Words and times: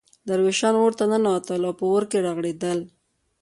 درویشان 0.27 0.73
اورته 0.81 1.03
ننوتل 1.11 1.61
او 1.67 1.73
په 1.79 1.85
اور 1.91 2.03
کې 2.11 2.17
رغړېدل. 2.25 2.79